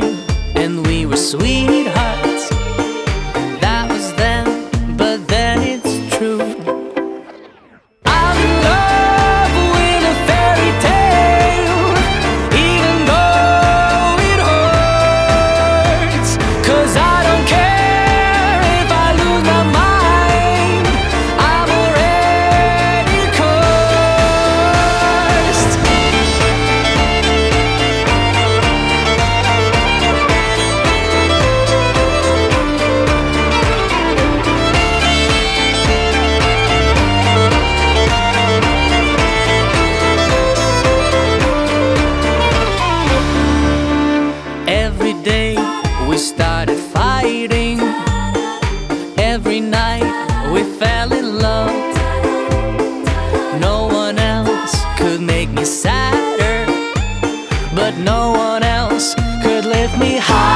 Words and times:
time, 0.00 0.18
and 0.56 0.86
we 0.86 1.06
were 1.06 1.16
sweet. 1.16 1.93
we 46.14 46.18
started 46.18 46.78
fighting. 46.78 47.80
Every 49.18 49.58
night 49.58 50.06
we 50.52 50.62
fell 50.62 51.12
in 51.12 51.40
love. 51.40 51.74
No 53.60 53.88
one 53.88 54.20
else 54.20 54.76
could 54.96 55.20
make 55.20 55.50
me 55.50 55.64
sadder, 55.64 56.66
but 57.74 57.98
no 57.98 58.30
one 58.30 58.62
else 58.62 59.16
could 59.42 59.64
lift 59.64 59.98
me 59.98 60.18
high. 60.18 60.53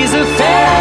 He's 0.00 0.14
a 0.14 0.24
fair. 0.24 0.79